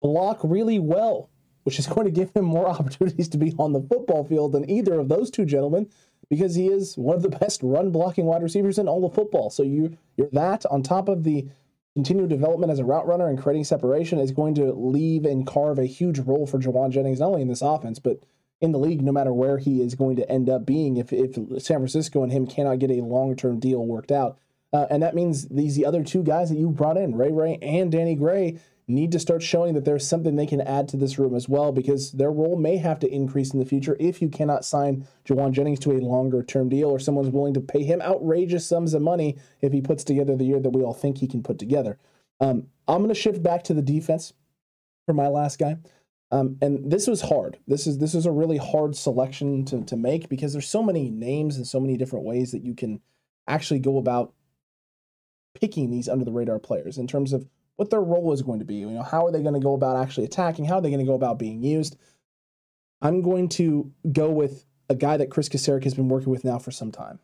block 0.02 0.40
really 0.42 0.80
well, 0.80 1.30
which 1.62 1.78
is 1.78 1.86
going 1.94 2.06
to 2.06 2.10
give 2.10 2.32
him 2.32 2.44
more 2.44 2.68
opportunities 2.68 3.28
to 3.28 3.38
be 3.38 3.54
on 3.58 3.72
the 3.72 3.82
football 3.82 4.24
field 4.24 4.52
than 4.52 4.68
either 4.68 4.98
of 4.98 5.08
those 5.08 5.30
two 5.30 5.44
gentlemen, 5.44 5.88
because 6.28 6.56
he 6.56 6.66
is 6.66 6.98
one 6.98 7.14
of 7.14 7.22
the 7.22 7.28
best 7.40 7.62
run 7.62 7.92
blocking 7.92 8.26
wide 8.26 8.42
receivers 8.42 8.78
in 8.78 8.88
all 8.88 9.04
of 9.04 9.14
football. 9.14 9.50
So 9.50 9.62
you 9.62 9.96
you're 10.16 10.30
that 10.32 10.66
on 10.66 10.82
top 10.82 11.08
of 11.08 11.22
the 11.22 11.46
continued 11.98 12.30
development 12.30 12.70
as 12.70 12.78
a 12.78 12.84
route 12.84 13.08
runner 13.08 13.26
and 13.26 13.42
creating 13.42 13.64
separation 13.64 14.20
is 14.20 14.30
going 14.30 14.54
to 14.54 14.72
leave 14.72 15.24
and 15.24 15.44
carve 15.44 15.80
a 15.80 15.84
huge 15.84 16.20
role 16.20 16.46
for 16.46 16.56
Jauan 16.56 16.92
Jennings, 16.92 17.18
not 17.18 17.30
only 17.30 17.42
in 17.42 17.48
this 17.48 17.60
offense, 17.60 17.98
but 17.98 18.22
in 18.60 18.70
the 18.70 18.78
league, 18.78 19.02
no 19.02 19.10
matter 19.10 19.32
where 19.32 19.58
he 19.58 19.82
is 19.82 19.96
going 19.96 20.14
to 20.14 20.30
end 20.30 20.48
up 20.48 20.64
being, 20.64 20.96
if, 20.96 21.12
if 21.12 21.34
San 21.60 21.78
Francisco 21.78 22.22
and 22.22 22.30
him 22.30 22.46
cannot 22.46 22.78
get 22.78 22.92
a 22.92 23.02
long 23.02 23.34
term 23.34 23.58
deal 23.58 23.84
worked 23.84 24.12
out. 24.12 24.38
Uh, 24.72 24.86
and 24.90 25.02
that 25.02 25.16
means 25.16 25.48
these 25.48 25.74
the 25.74 25.84
other 25.84 26.04
two 26.04 26.22
guys 26.22 26.50
that 26.50 26.58
you 26.58 26.70
brought 26.70 26.96
in, 26.96 27.16
Ray 27.16 27.32
Ray 27.32 27.58
and 27.62 27.90
Danny 27.90 28.14
Gray, 28.14 28.60
need 28.88 29.12
to 29.12 29.18
start 29.18 29.42
showing 29.42 29.74
that 29.74 29.84
there's 29.84 30.08
something 30.08 30.34
they 30.34 30.46
can 30.46 30.62
add 30.62 30.88
to 30.88 30.96
this 30.96 31.18
room 31.18 31.34
as 31.34 31.48
well 31.48 31.72
because 31.72 32.12
their 32.12 32.32
role 32.32 32.56
may 32.56 32.78
have 32.78 32.98
to 33.00 33.12
increase 33.12 33.52
in 33.52 33.60
the 33.60 33.66
future 33.66 33.96
if 34.00 34.22
you 34.22 34.28
cannot 34.28 34.64
sign 34.64 35.06
Jauan 35.26 35.52
Jennings 35.52 35.78
to 35.80 35.92
a 35.92 36.00
longer 36.00 36.42
term 36.42 36.70
deal 36.70 36.88
or 36.88 36.98
someone's 36.98 37.30
willing 37.30 37.54
to 37.54 37.60
pay 37.60 37.82
him 37.82 38.00
outrageous 38.00 38.66
sums 38.66 38.94
of 38.94 39.02
money 39.02 39.36
if 39.60 39.72
he 39.72 39.82
puts 39.82 40.04
together 40.04 40.36
the 40.36 40.44
year 40.44 40.58
that 40.58 40.70
we 40.70 40.82
all 40.82 40.94
think 40.94 41.18
he 41.18 41.28
can 41.28 41.42
put 41.42 41.58
together. 41.58 41.98
Um, 42.40 42.68
I'm 42.86 42.98
going 42.98 43.08
to 43.08 43.14
shift 43.14 43.42
back 43.42 43.62
to 43.64 43.74
the 43.74 43.82
defense 43.82 44.32
for 45.04 45.12
my 45.12 45.28
last 45.28 45.58
guy. 45.58 45.76
Um, 46.30 46.56
and 46.60 46.90
this 46.90 47.06
was 47.06 47.22
hard. 47.22 47.58
This 47.66 47.86
is 47.86 47.98
this 47.98 48.14
is 48.14 48.26
a 48.26 48.30
really 48.30 48.58
hard 48.58 48.94
selection 48.94 49.64
to, 49.66 49.82
to 49.84 49.96
make 49.96 50.28
because 50.28 50.52
there's 50.52 50.68
so 50.68 50.82
many 50.82 51.10
names 51.10 51.56
and 51.56 51.66
so 51.66 51.80
many 51.80 51.96
different 51.96 52.24
ways 52.24 52.52
that 52.52 52.62
you 52.62 52.74
can 52.74 53.00
actually 53.46 53.80
go 53.80 53.96
about 53.96 54.34
picking 55.58 55.90
these 55.90 56.08
under 56.08 56.24
the 56.24 56.32
radar 56.32 56.58
players 56.58 56.98
in 56.98 57.06
terms 57.06 57.32
of 57.32 57.48
what 57.78 57.90
their 57.90 58.02
role 58.02 58.32
is 58.32 58.42
going 58.42 58.58
to 58.58 58.64
be. 58.64 58.74
You 58.74 58.90
know, 58.90 59.04
how 59.04 59.24
are 59.24 59.30
they 59.30 59.40
going 59.40 59.54
to 59.54 59.60
go 59.60 59.72
about 59.72 59.96
actually 59.96 60.24
attacking? 60.24 60.64
How 60.64 60.74
are 60.74 60.80
they 60.80 60.90
going 60.90 60.98
to 60.98 61.06
go 61.06 61.14
about 61.14 61.38
being 61.38 61.62
used? 61.62 61.96
I'm 63.00 63.22
going 63.22 63.48
to 63.50 63.92
go 64.10 64.30
with 64.30 64.66
a 64.88 64.96
guy 64.96 65.16
that 65.16 65.30
Chris 65.30 65.48
Kocurek 65.48 65.84
has 65.84 65.94
been 65.94 66.08
working 66.08 66.30
with 66.30 66.44
now 66.44 66.58
for 66.58 66.72
some 66.72 66.90
time, 66.90 67.20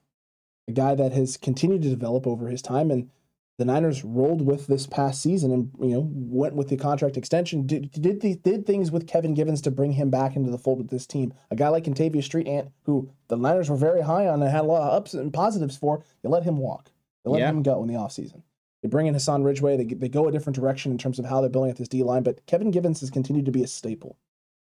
a 0.69 0.73
guy 0.73 0.95
that 0.95 1.13
has 1.13 1.37
continued 1.37 1.83
to 1.83 1.89
develop 1.89 2.25
over 2.25 2.47
his 2.47 2.63
time, 2.63 2.93
and 2.93 3.11
the 3.59 3.65
Niners 3.65 4.05
rolled 4.05 4.47
with 4.47 4.69
this 4.69 4.87
past 4.87 5.21
season 5.21 5.51
and 5.51 5.71
you 5.81 5.95
know 5.97 6.09
went 6.13 6.55
with 6.55 6.69
the 6.69 6.77
contract 6.77 7.17
extension. 7.17 7.67
Did 7.67 7.91
did 7.91 8.21
did 8.21 8.65
things 8.65 8.93
with 8.93 9.09
Kevin 9.09 9.35
Givens 9.35 9.61
to 9.63 9.73
bring 9.73 9.93
him 9.93 10.09
back 10.09 10.37
into 10.37 10.53
the 10.53 10.59
fold 10.59 10.79
with 10.79 10.91
this 10.91 11.07
team. 11.07 11.35
A 11.51 11.57
guy 11.57 11.69
like 11.69 11.85
Kentavius 11.85 12.25
Street 12.25 12.47
Ant, 12.47 12.71
who 12.85 13.11
the 13.27 13.37
Niners 13.37 13.71
were 13.71 13.77
very 13.77 14.03
high 14.03 14.29
on 14.29 14.41
and 14.41 14.51
had 14.53 14.63
a 14.63 14.69
lot 14.69 14.83
of 14.83 14.95
ups 14.95 15.15
and 15.15 15.33
positives 15.33 15.77
for, 15.77 16.05
they 16.23 16.29
let 16.29 16.45
him 16.45 16.59
walk. 16.59 16.93
They 17.25 17.31
let 17.31 17.41
yeah. 17.41 17.51
him 17.51 17.65
go 17.65 17.83
in 17.83 17.89
the 17.89 17.95
offseason. 17.95 18.43
They 18.85 18.91
bring 18.91 19.07
in 19.07 19.15
Hassan 19.15 19.45
Ridgeway. 19.45 19.79
They, 19.79 19.95
they 19.95 20.11
go 20.11 20.29
a 20.29 20.31
different 20.31 20.57
direction 20.57 20.93
in 20.93 20.99
terms 20.99 21.19
of 21.19 21.25
how 21.25 21.41
they're 21.41 21.49
building 21.49 21.71
up 21.71 21.79
this 21.79 21.89
D 21.89 22.03
line, 22.03 22.23
but 22.23 22.45
Kevin 22.45 22.71
Givens 22.71 23.01
has 23.01 23.09
continued 23.09 23.47
to 23.47 23.51
be 23.51 23.63
a 23.63 23.67
staple. 23.67 24.19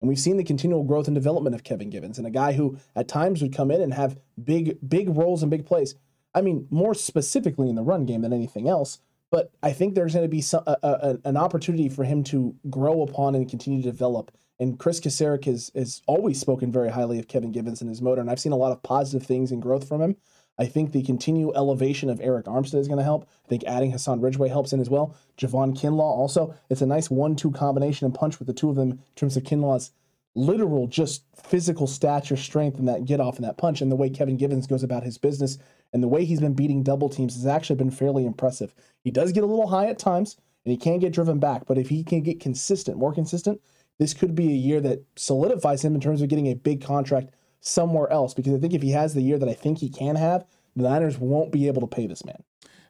And 0.02 0.08
we've 0.10 0.18
seen 0.18 0.36
the 0.36 0.44
continual 0.44 0.84
growth 0.84 1.06
and 1.06 1.14
development 1.14 1.54
of 1.54 1.64
Kevin 1.64 1.88
Givens 1.88 2.18
and 2.18 2.26
a 2.26 2.30
guy 2.30 2.52
who 2.52 2.76
at 2.94 3.08
times 3.08 3.40
would 3.40 3.54
come 3.54 3.70
in 3.70 3.80
and 3.80 3.94
have 3.94 4.18
big, 4.44 4.76
big 4.86 5.08
roles 5.16 5.42
and 5.42 5.50
big 5.50 5.64
plays. 5.64 5.94
I 6.34 6.42
mean, 6.42 6.68
more 6.70 6.92
specifically 6.92 7.70
in 7.70 7.74
the 7.74 7.82
run 7.82 8.04
game 8.04 8.20
than 8.20 8.34
anything 8.34 8.68
else. 8.68 8.98
But 9.30 9.50
I 9.62 9.72
think 9.72 9.94
there's 9.94 10.12
going 10.12 10.26
to 10.26 10.28
be 10.28 10.42
some, 10.42 10.62
a, 10.66 10.76
a, 10.82 11.18
an 11.24 11.38
opportunity 11.38 11.88
for 11.88 12.04
him 12.04 12.22
to 12.24 12.54
grow 12.68 13.00
upon 13.00 13.34
and 13.34 13.48
continue 13.48 13.80
to 13.82 13.90
develop. 13.90 14.30
And 14.60 14.78
Chris 14.78 15.00
Kocurek 15.00 15.46
has, 15.46 15.70
has 15.74 16.02
always 16.06 16.38
spoken 16.38 16.70
very 16.70 16.90
highly 16.90 17.18
of 17.18 17.28
Kevin 17.28 17.50
Givens 17.50 17.80
and 17.80 17.88
his 17.88 18.02
motor, 18.02 18.20
and 18.20 18.30
I've 18.30 18.40
seen 18.40 18.52
a 18.52 18.56
lot 18.56 18.72
of 18.72 18.82
positive 18.82 19.26
things 19.26 19.50
and 19.50 19.62
growth 19.62 19.88
from 19.88 20.02
him. 20.02 20.16
I 20.58 20.66
think 20.66 20.92
the 20.92 21.02
continued 21.02 21.54
elevation 21.56 22.10
of 22.10 22.18
Arik 22.20 22.44
Armstead 22.44 22.80
is 22.80 22.88
going 22.88 22.98
to 22.98 23.04
help. 23.04 23.28
I 23.44 23.48
think 23.48 23.64
adding 23.64 23.90
Hassan 23.90 24.20
Ridgeway 24.20 24.48
helps 24.48 24.72
in 24.72 24.80
as 24.80 24.90
well. 24.90 25.16
Javon 25.38 25.76
Kinlaw 25.76 26.00
also. 26.00 26.54
It's 26.68 26.82
a 26.82 26.86
nice 26.86 27.10
one-two 27.10 27.52
combination 27.52 28.04
and 28.04 28.14
punch 28.14 28.38
with 28.38 28.46
the 28.46 28.54
two 28.54 28.68
of 28.68 28.76
them 28.76 28.90
in 28.90 29.00
terms 29.16 29.36
of 29.36 29.44
Kinlaw's 29.44 29.92
literal 30.34 30.86
just 30.86 31.24
physical 31.36 31.86
stature, 31.86 32.36
strength, 32.36 32.78
and 32.78 32.88
that 32.88 33.04
get 33.04 33.20
off 33.20 33.36
and 33.36 33.44
that 33.44 33.58
punch, 33.58 33.80
and 33.80 33.90
the 33.90 33.96
way 33.96 34.08
Kevin 34.08 34.36
Givens 34.36 34.66
goes 34.66 34.82
about 34.82 35.02
his 35.02 35.18
business 35.18 35.58
and 35.92 36.02
the 36.02 36.08
way 36.08 36.24
he's 36.24 36.40
been 36.40 36.54
beating 36.54 36.82
double 36.82 37.08
teams 37.08 37.34
has 37.34 37.46
actually 37.46 37.76
been 37.76 37.90
fairly 37.90 38.24
impressive. 38.24 38.74
He 39.04 39.10
does 39.10 39.32
get 39.32 39.42
a 39.42 39.46
little 39.46 39.68
high 39.68 39.88
at 39.88 39.98
times, 39.98 40.36
and 40.64 40.70
he 40.70 40.78
can 40.78 40.98
get 40.98 41.12
driven 41.12 41.38
back, 41.38 41.66
but 41.66 41.76
if 41.76 41.88
he 41.88 42.02
can 42.02 42.22
get 42.22 42.40
consistent, 42.40 42.96
more 42.96 43.12
consistent, 43.12 43.60
this 43.98 44.14
could 44.14 44.34
be 44.34 44.48
a 44.48 44.56
year 44.56 44.80
that 44.80 45.04
solidifies 45.16 45.84
him 45.84 45.94
in 45.94 46.00
terms 46.00 46.22
of 46.22 46.28
getting 46.28 46.48
a 46.48 46.54
big 46.54 46.82
contract 46.82 47.34
somewhere 47.62 48.12
else 48.12 48.34
because 48.34 48.52
I 48.52 48.58
think 48.58 48.74
if 48.74 48.82
he 48.82 48.90
has 48.90 49.14
the 49.14 49.22
year 49.22 49.38
that 49.38 49.48
I 49.48 49.54
think 49.54 49.78
he 49.78 49.88
can 49.88 50.16
have, 50.16 50.44
the 50.76 50.82
Niners 50.82 51.18
won't 51.18 51.52
be 51.52 51.68
able 51.68 51.80
to 51.80 51.86
pay 51.86 52.06
this 52.06 52.24
man. 52.24 52.42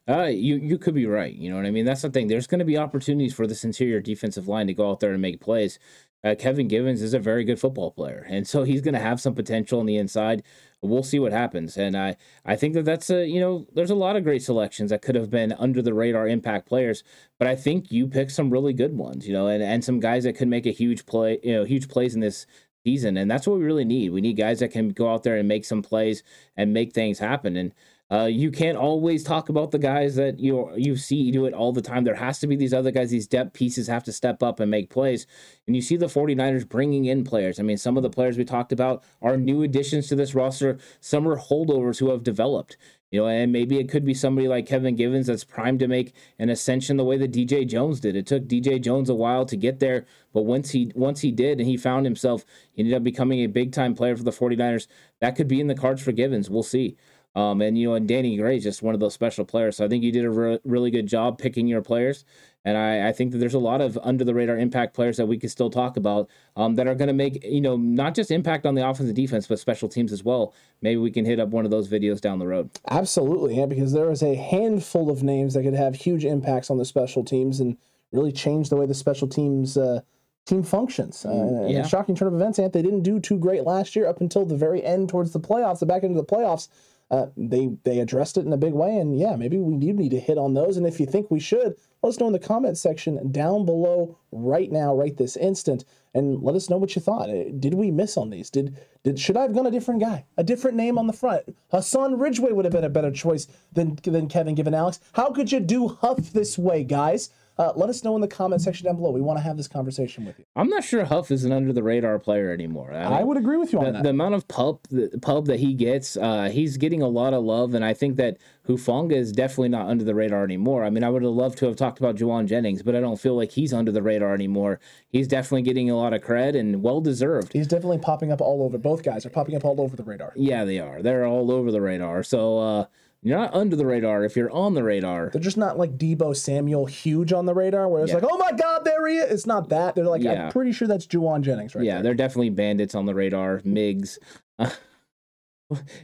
Uh, 0.09 0.25
you 0.25 0.57
you 0.57 0.79
could 0.79 0.95
be 0.95 1.07
right. 1.07 1.33
You 1.33 1.51
know 1.51 1.57
what 1.57 1.67
I 1.67 1.71
mean. 1.71 1.85
That's 1.85 2.03
the 2.03 2.11
thing. 2.11 2.27
There's 2.27 2.49
going 2.49 2.59
to 2.59 2.65
be 2.65 2.77
opportunities 2.77 3.35
for 3.35 3.47
this 3.47 3.63
interior 3.63 4.01
defensive 4.01 4.49
line 4.49 4.67
to 4.67 4.75
go 4.75 4.91
out 4.91 4.99
there 4.99 5.13
and 5.13 5.23
make 5.23 5.41
plays. 5.41 5.79
Uh, 6.25 6.35
Kevin 6.39 6.69
Givens 6.69 7.03
is 7.03 7.15
a 7.15 7.19
very 7.19 7.45
good 7.45 7.61
football 7.61 7.93
player, 7.93 8.27
and 8.29 8.47
so 8.47 8.65
he's 8.65 8.81
going 8.81 8.95
to 8.95 9.01
have 9.01 9.21
some 9.21 9.35
potential 9.35 9.79
on 9.79 9.87
the 9.87 9.97
inside. 9.97 10.43
We'll 10.81 11.05
see 11.05 11.21
what 11.21 11.31
happens, 11.31 11.77
and 11.77 11.97
I 11.97 12.17
I 12.45 12.57
think 12.57 12.75
that 12.75 12.85
that's 12.85 13.11
a 13.11 13.25
you 13.29 13.39
know 13.39 13.69
there's 13.75 13.91
a 13.91 13.95
lot 13.95 14.17
of 14.17 14.25
great 14.25 14.43
selections 14.43 14.91
that 14.91 15.03
could 15.03 15.15
have 15.15 15.31
been 15.31 15.53
under 15.53 15.83
the 15.83 15.95
radar 15.95 16.27
impact 16.27 16.67
players, 16.67 17.05
but 17.39 17.47
I 17.47 17.55
think 17.55 17.93
you 17.93 18.09
picked 18.09 18.33
some 18.33 18.51
really 18.51 18.73
good 18.73 18.97
ones, 18.97 19.29
you 19.29 19.33
know, 19.33 19.47
and 19.47 19.63
and 19.63 19.85
some 19.85 20.01
guys 20.01 20.25
that 20.25 20.33
could 20.33 20.49
make 20.49 20.67
a 20.67 20.71
huge 20.73 21.07
play, 21.07 21.39
you 21.45 21.53
know, 21.53 21.65
huge 21.65 21.89
plays 21.89 22.17
in 22.17 22.21
this 22.21 22.45
season, 22.85 23.17
and 23.17 23.31
that's 23.31 23.47
what 23.47 23.59
we 23.59 23.65
really 23.65 23.85
need. 23.85 24.11
We 24.11 24.21
need 24.21 24.35
guys 24.35 24.61
that 24.61 24.73
can 24.73 24.91
go 24.91 25.13
out 25.13 25.23
there 25.23 25.37
and 25.37 25.49
make 25.49 25.65
some 25.65 25.83
plays 25.83 26.23
and 26.57 26.73
make 26.73 26.93
things 26.93 27.19
happen, 27.19 27.57
and 27.57 27.73
uh, 28.13 28.27
you 28.27 28.51
can't 28.51 28.77
always 28.77 29.25
talk 29.25 29.49
about 29.49 29.71
the 29.71 29.79
guys 29.79 30.17
that 30.17 30.39
you 30.39 30.71
you 30.77 30.97
see 30.97 31.31
do 31.31 31.47
it 31.47 31.55
all 31.55 31.73
the 31.73 31.81
time. 31.81 32.05
There 32.05 32.15
has 32.15 32.39
to 32.41 32.47
be 32.47 32.57
these 32.57 32.75
other 32.75 32.91
guys, 32.91 33.11
these 33.11 33.27
depth 33.27 33.55
pieces 33.55 33.87
have 33.87 34.05
to 34.05 34.13
step 34.13 34.43
up 34.43 34.61
and 34.61 34.71
make 34.71 34.91
plays. 34.91 35.27
And 35.67 35.75
you 35.75 35.81
see 35.81 35.97
the 35.97 36.07
49ers 36.07 36.69
bringing 36.69 37.07
in 37.07 37.25
players. 37.25 37.59
I 37.59 37.63
mean, 37.63 37.79
some 37.79 37.97
of 37.97 38.03
the 38.03 38.11
players 38.11 38.37
we 38.37 38.45
talked 38.45 38.71
about 38.71 39.03
are 39.23 39.39
new 39.39 39.63
additions 39.63 40.09
to 40.09 40.15
this 40.15 40.35
roster. 40.35 40.79
Some 41.01 41.27
are 41.27 41.39
holdovers 41.39 42.01
who 42.01 42.11
have 42.11 42.23
developed. 42.23 42.77
You 43.11 43.21
know, 43.21 43.29
and 43.29 43.53
maybe 43.53 43.79
it 43.79 43.91
could 43.91 44.07
be 44.07 44.15
somebody 44.15 44.49
like 44.49 44.67
Kevin 44.67 44.97
Givens 44.97 45.27
that's 45.27 45.45
primed 45.45 45.81
to 45.81 45.89
make 45.89 46.15
an 46.39 46.49
ascension 46.49 46.97
the 46.97 47.05
way 47.05 47.19
that 47.19 47.33
DJ 47.33 47.67
Jones 47.67 48.01
did. 48.01 48.17
It 48.17 48.27
took 48.27 48.45
DJ 48.45 48.81
Jones 48.81 49.11
a 49.11 49.15
while 49.15 49.45
to 49.47 49.57
get 49.57 49.81
there, 49.81 50.07
but 50.33 50.43
once 50.43 50.71
he 50.71 50.93
once 50.95 51.21
he 51.21 51.31
did 51.31 51.61
and 51.61 51.69
he 51.69 51.77
found 51.77 52.07
himself, 52.07 52.47
he 52.73 52.81
ended 52.81 52.95
up 52.95 53.05
becoming 53.05 53.41
a 53.41 53.49
big 53.49 53.71
time 53.71 53.95
player 53.95 54.17
for 54.17 54.23
the 54.23 54.31
49ers. 54.31 54.87
That 55.21 55.37
could 55.37 55.47
be 55.47 55.61
in 55.61 55.67
the 55.67 55.75
cards 55.75 56.03
for 56.03 56.13
Givens. 56.13 56.49
We'll 56.49 56.63
see. 56.63 56.97
Um, 57.35 57.63
and 57.63 57.79
you 57.79 57.89
know, 57.89 57.95
and 57.95 58.07
Danny 58.07 58.37
Gray 58.37 58.57
is 58.59 58.63
just 58.63 58.83
one 58.83 58.95
of 58.95 59.01
those 59.01 59.15
special 59.15 59.45
players. 59.45 59.77
So 59.77 59.85
I 59.85 59.89
think 59.89 60.05
you 60.05 60.13
did 60.13 60.25
a 60.25 60.31
re- 60.31 60.61
really 60.65 60.91
good 60.91 61.07
job 61.07 61.39
picking 61.39 61.67
your 61.67 61.81
players. 61.81 62.25
And 62.65 62.77
I, 62.77 63.09
I, 63.09 63.13
think 63.13 63.33
that 63.33 63.39
there's 63.39 63.55
a 63.55 63.59
lot 63.59 63.81
of 63.81 63.99
under 64.05 64.23
the 64.23 64.35
radar 64.35 64.57
impact 64.57 64.95
players 64.95 65.17
that 65.17 65.27
we 65.27 65.37
could 65.37 65.51
still 65.51 65.71
talk 65.71 65.97
about 65.97 66.29
um, 66.57 66.77
that 66.77 66.87
are 66.87 66.95
going 66.95 67.09
to 67.09 67.15
make, 67.15 67.43
you 67.45 67.61
know, 67.61 67.77
not 67.77 68.15
just 68.15 68.31
impact 68.31 68.67
on 68.67 68.77
the 68.77 68.89
offense 68.89 69.09
and 69.09 69.17
defense, 69.17 69.49
but 69.49 69.59
special 69.59 69.89
teams 69.89 70.13
as 70.13 70.23
well. 70.23 70.55
Maybe 70.81 70.99
we 70.99 71.11
can 71.11 71.25
hit 71.25 71.41
up 71.41 71.49
one 71.49 71.65
of 71.65 71.73
those 71.73 71.89
videos 71.89 72.21
down 72.21 72.39
the 72.39 72.47
road. 72.47 72.71
Absolutely. 72.89 73.57
Yeah, 73.57 73.67
because 73.67 73.93
there 73.93 74.11
is 74.13 74.23
a 74.23 74.37
handful 74.37 75.11
of 75.11 75.25
names 75.25 75.55
that 75.55 75.65
could 75.65 75.75
have 75.75 75.97
huge 75.97 76.25
impacts 76.25 76.71
on 76.71 76.79
the 76.79 76.85
special 76.85 77.25
teams 77.25 77.59
and 77.59 77.77
really 78.13 78.31
change 78.31 78.69
the 78.69 78.77
way 78.77 78.87
the 78.87 78.95
special 78.95 79.27
teams 79.27 79.77
uh, 79.77 80.01
team 80.47 80.63
functions. 80.63 81.25
Uh, 81.25 81.31
mm, 81.31 81.71
yeah. 81.71 81.79
In 81.81 81.85
a 81.85 81.89
shocking 81.89 82.15
turn 82.15 82.29
of 82.29 82.35
events, 82.35 82.59
Ant, 82.59 82.73
they 82.73 82.83
didn't 82.83 83.03
do 83.03 83.19
too 83.19 83.39
great 83.39 83.65
last 83.65 83.97
year 83.97 84.07
up 84.07 84.21
until 84.21 84.45
the 84.45 84.57
very 84.57 84.85
end 84.85 85.09
towards 85.09 85.33
the 85.33 85.41
playoffs, 85.41 85.81
the 85.81 85.87
back 85.87 86.05
end 86.05 86.17
of 86.17 86.25
the 86.25 86.33
playoffs 86.33 86.69
uh, 87.13 87.27
they 87.37 87.69
they 87.85 88.01
addressed 88.01 88.39
it 88.39 88.47
in 88.47 88.53
a 88.55 88.57
big 88.57 88.73
way. 88.73 88.97
And 88.97 89.19
yeah, 89.19 89.37
maybe 89.37 89.59
we 89.59 89.77
do 89.77 89.93
need 89.93 90.11
to 90.13 90.19
hit 90.19 90.39
on 90.39 90.55
those. 90.55 90.79
And 90.79 90.87
if 90.87 90.99
you 90.99 91.05
think 91.05 91.31
we 91.31 91.41
should, 91.41 91.77
let 92.03 92.09
us 92.09 92.19
know 92.19 92.27
in 92.27 92.33
the 92.33 92.39
comment 92.39 92.79
section 92.79 93.31
down 93.31 93.67
below 93.67 94.19
right 94.33 94.73
now, 94.73 94.95
right 94.95 95.15
this 95.15 95.37
instant, 95.37 95.85
and 96.15 96.43
let 96.43 96.57
us 96.57 96.71
know 96.71 96.79
what 96.79 96.97
you 96.97 97.03
thought. 97.03 97.29
Uh, 97.29 97.51
did 97.61 97.75
we 97.75 97.91
miss 97.91 98.17
on 98.17 98.31
these? 98.31 98.49
Did 98.49 98.79
did 99.05 99.21
should 99.21 99.37
I 99.37 99.43
have 99.43 99.55
gone 99.55 99.67
a 99.67 99.71
different 99.71 100.01
guy, 100.01 100.25
a 100.39 100.43
different 100.43 100.79
name 100.79 100.97
on 100.97 101.07
the 101.07 101.13
front? 101.13 101.55
Hassan 101.71 102.19
Ridgeway 102.19 102.53
would 102.53 102.65
have 102.65 102.73
been 102.73 102.83
a 102.83 102.89
better 102.89 103.11
choice 103.11 103.47
than 103.71 103.99
than 104.03 104.27
Kevin 104.27 104.55
Given 104.55 104.75
Alex. 104.75 104.99
How 105.13 105.33
could 105.33 105.53
you 105.53 105.61
do 105.61 105.89
Huff 105.89 106.33
this 106.33 106.59
way, 106.59 106.83
guys? 106.83 107.29
Uh, 107.59 107.73
let 107.77 107.91
us 107.91 108.03
know 108.03 108.15
in 108.15 108.23
the 108.23 108.29
comment 108.29 108.63
section 108.63 108.87
down 108.87 108.97
below. 108.97 109.11
We 109.11 109.21
want 109.21 109.39
to 109.39 109.43
have 109.43 109.57
this 109.57 109.69
conversation 109.69 110.25
with 110.25 110.39
you. 110.39 110.45
I'm 110.57 110.69
not 110.69 110.85
sure 110.85 111.05
Huff 111.05 111.31
is 111.31 111.45
an 111.45 111.53
under 111.53 111.73
the 111.73 111.83
radar 111.83 112.19
player 112.19 112.51
anymore. 112.51 112.93
I, 112.93 113.05
mean, 113.05 113.13
I 113.13 113.23
would 113.23 113.37
agree 113.37 113.59
with 113.59 113.73
you 113.73 113.81
the, 113.81 113.87
on 113.87 113.93
that. 113.93 114.03
The 114.03 114.11
amount 114.11 114.35
of 114.35 114.49
pub 114.49 114.81
the 114.91 115.19
pub 115.21 115.47
that 115.47 115.61
he 115.61 115.75
gets, 115.75 116.17
uh, 116.17 116.49
he's 116.51 116.77
getting 116.79 117.03
a 117.03 117.09
lot 117.09 117.35
of 117.35 117.45
love, 117.45 117.75
and 117.75 117.85
I 117.85 117.93
think 117.93 118.17
that 118.17 118.39
Hufanga 118.67 119.13
is 119.13 119.33
definitely 119.33 119.69
not 119.69 119.89
under 119.89 120.05
the 120.05 120.15
radar 120.15 120.45
anymore. 120.45 120.85
I 120.85 120.91
mean, 120.91 121.05
I 121.05 121.11
would 121.11 121.23
have 121.23 121.33
loved 121.33 121.59
to 121.59 121.67
have 121.67 121.77
talked 121.77 121.99
about 121.99 122.17
Jauan 122.17 122.47
Jennings, 122.47 122.83
but 122.83 122.97
I 122.97 123.01
don't 123.01 123.21
feel 123.21 123.37
like 123.37 123.51
he's 123.51 123.73
under 123.73 123.93
the 123.93 124.03
radar 124.03 124.33
anymore. 124.35 124.81
He's 125.09 125.29
definitely 125.29 125.63
getting 125.63 125.91
a 125.91 125.97
lot 125.97 126.15
of 126.15 126.23
cred 126.23 126.59
and 126.59 126.83
well 126.83 127.01
deserved. 127.01 127.53
He's 127.53 127.67
definitely 127.67 127.99
popping 127.99 128.33
up 128.33 128.41
all 128.41 128.63
over. 128.63 128.79
Both 128.79 129.03
guys 129.03 129.27
are 129.27 129.31
popping 129.31 129.57
up 129.57 129.65
all 129.65 129.81
over 129.81 129.95
the 129.95 130.05
radar. 130.05 130.33
Yeah, 130.37 130.65
they 130.65 130.79
are. 130.79 131.03
They're 131.03 131.27
all 131.27 131.51
over 131.51 131.71
the 131.71 131.81
radar. 131.81 132.23
So. 132.23 132.59
Uh, 132.59 132.87
you're 133.23 133.39
not 133.39 133.55
under 133.55 133.77
the 133.77 133.87
radar 133.87 134.25
if 134.25 134.37
you're 134.37 134.51
on 134.51 134.75
the 134.75 134.83
radar. 134.83 135.31
They're 135.31 135.41
just 135.41 135.57
not 135.57 135.79
like 135.79 135.97
Deebo 135.97 136.37
Samuel 136.37 136.87
huge 136.87 137.33
on 137.33 137.47
the 137.47 137.55
radar 137.55 137.89
where 137.89 138.03
it's 138.03 138.11
yeah. 138.11 138.19
like, 138.19 138.29
oh 138.29 138.37
my 138.37 138.53
God, 138.53 138.85
there 138.85 139.07
he 139.07 139.17
is. 139.17 139.31
It's 139.31 139.47
not 139.47 139.69
that. 139.69 139.95
They're 139.95 140.05
like, 140.05 140.23
yeah. 140.23 140.47
I'm 140.47 140.53
pretty 140.53 140.73
sure 140.73 140.89
that's 140.89 141.07
Jauan 141.07 141.43
Jennings 141.43 141.75
right 141.75 141.85
Yeah, 141.85 141.95
there. 141.95 142.03
they're 142.03 142.15
definitely 142.15 142.51
bandits 142.51 142.95
on 142.95 143.07
the 143.07 143.15
radar, 143.15 143.61
MIGs. 143.61 144.19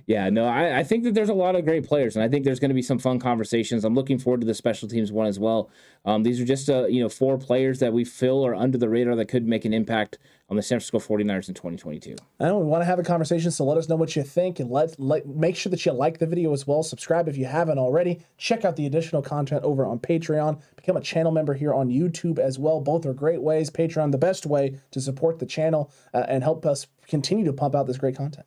yeah, 0.06 0.30
no, 0.30 0.46
I, 0.46 0.78
I, 0.78 0.84
think 0.84 1.04
that 1.04 1.14
there's 1.14 1.28
a 1.28 1.34
lot 1.34 1.54
of 1.54 1.64
great 1.64 1.86
players, 1.86 2.16
and 2.16 2.22
I 2.22 2.28
think 2.28 2.44
there's 2.44 2.60
going 2.60 2.70
to 2.70 2.74
be 2.74 2.82
some 2.82 2.98
fun 2.98 3.18
conversations. 3.18 3.84
I'm 3.84 3.94
looking 3.94 4.18
forward 4.18 4.40
to 4.40 4.46
the 4.46 4.54
special 4.54 4.88
teams 4.88 5.12
one 5.12 5.26
as 5.26 5.38
well. 5.38 5.70
Um, 6.04 6.22
these 6.22 6.40
are 6.40 6.44
just 6.44 6.68
uh, 6.70 6.86
you 6.86 7.02
know 7.02 7.08
four 7.08 7.38
players 7.38 7.80
that 7.80 7.92
we 7.92 8.04
feel 8.04 8.44
are 8.46 8.54
under 8.54 8.78
the 8.78 8.88
radar 8.88 9.16
that 9.16 9.26
could 9.26 9.46
make 9.46 9.64
an 9.64 9.72
impact 9.72 10.18
on 10.50 10.56
the 10.56 10.62
San 10.62 10.80
Francisco 10.80 10.98
49ers 10.98 11.48
in 11.48 11.54
2022. 11.54 12.16
I 12.40 12.46
know 12.46 12.58
we 12.58 12.64
want 12.64 12.80
to 12.80 12.86
have 12.86 12.98
a 12.98 13.02
conversation, 13.02 13.50
so 13.50 13.64
let 13.64 13.76
us 13.76 13.88
know 13.88 13.96
what 13.96 14.16
you 14.16 14.22
think, 14.22 14.60
and 14.60 14.70
let 14.70 14.98
let 14.98 15.26
make 15.26 15.56
sure 15.56 15.70
that 15.70 15.84
you 15.84 15.92
like 15.92 16.18
the 16.18 16.26
video 16.26 16.52
as 16.52 16.66
well. 16.66 16.82
Subscribe 16.82 17.28
if 17.28 17.36
you 17.36 17.46
haven't 17.46 17.78
already. 17.78 18.20
Check 18.38 18.64
out 18.64 18.76
the 18.76 18.86
additional 18.86 19.22
content 19.22 19.64
over 19.64 19.84
on 19.84 19.98
Patreon. 19.98 20.60
Become 20.76 20.96
a 20.96 21.02
channel 21.02 21.32
member 21.32 21.54
here 21.54 21.74
on 21.74 21.88
YouTube 21.88 22.38
as 22.38 22.58
well. 22.58 22.80
Both 22.80 23.04
are 23.06 23.14
great 23.14 23.42
ways. 23.42 23.70
Patreon, 23.70 24.12
the 24.12 24.18
best 24.18 24.46
way 24.46 24.78
to 24.92 25.00
support 25.00 25.38
the 25.38 25.46
channel 25.46 25.90
uh, 26.14 26.24
and 26.28 26.42
help 26.42 26.64
us 26.64 26.86
continue 27.06 27.44
to 27.44 27.52
pump 27.52 27.74
out 27.74 27.86
this 27.86 27.98
great 27.98 28.16
content. 28.16 28.46